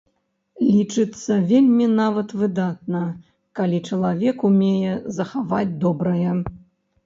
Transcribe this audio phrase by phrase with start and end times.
[0.75, 3.03] Лічыцца вельмі нават выдатна,
[3.61, 6.31] калі чалавек умее захаваць добрае.